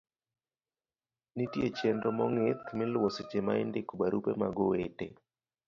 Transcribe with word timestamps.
nitie 1.35 1.67
chenro 1.77 2.09
mong'ith 2.17 2.65
miluwo 2.77 3.07
seche 3.15 3.39
ma 3.47 3.53
indiko 3.63 3.91
barupe 4.01 4.31
mag 4.41 4.55
owete 4.65 5.05